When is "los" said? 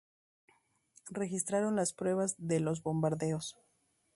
2.59-2.81